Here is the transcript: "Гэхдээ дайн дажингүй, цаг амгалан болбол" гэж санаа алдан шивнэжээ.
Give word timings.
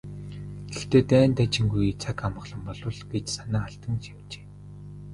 "Гэхдээ 0.71 1.03
дайн 1.11 1.31
дажингүй, 1.37 1.87
цаг 2.03 2.17
амгалан 2.27 2.61
болбол" 2.67 3.01
гэж 3.11 3.25
санаа 3.35 3.63
алдан 3.67 3.95
шивнэжээ. 4.03 4.45